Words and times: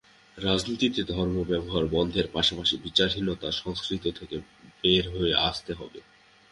রাজনীতিতে 0.37 1.01
ধর্ম 1.11 1.35
ব্যবহার 1.43 1.85
বন্ধের 1.87 2.27
পাশাপাশি 2.35 2.75
বিচারহীনতার 2.77 3.59
সংস্কৃতি 3.61 4.09
থেকে 4.19 4.37
বের 4.81 5.05
হয়ে 5.13 5.33
আসতে 5.47 5.71
হবে। 5.73 5.99